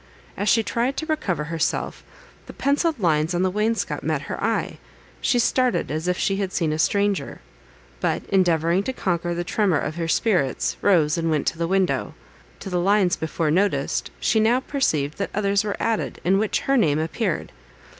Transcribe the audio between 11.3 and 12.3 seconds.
to the window.